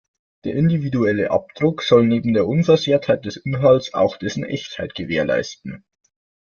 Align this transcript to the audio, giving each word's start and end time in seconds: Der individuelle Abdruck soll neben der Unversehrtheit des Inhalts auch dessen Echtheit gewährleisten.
Der 0.45 0.55
individuelle 0.55 1.29
Abdruck 1.29 1.83
soll 1.83 2.07
neben 2.07 2.33
der 2.33 2.47
Unversehrtheit 2.47 3.23
des 3.23 3.37
Inhalts 3.37 3.93
auch 3.93 4.17
dessen 4.17 4.43
Echtheit 4.43 4.95
gewährleisten. 4.95 5.85